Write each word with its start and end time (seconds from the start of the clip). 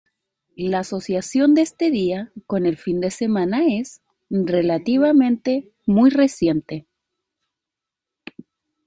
La 0.55 0.79
asociación 0.79 1.53
de 1.53 1.61
este 1.61 1.91
día 1.91 2.31
con 2.47 2.65
el 2.65 2.75
fin 2.75 2.99
de 3.01 3.11
semana 3.11 3.67
es, 3.67 4.01
relativamente, 4.31 5.69
muy 5.85 6.09
reciente. 6.09 6.87